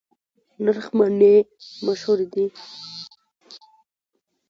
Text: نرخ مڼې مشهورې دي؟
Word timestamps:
نرخ 0.63 0.85
مڼې 0.97 1.33
مشهورې 1.85 2.27
دي؟ 2.33 2.45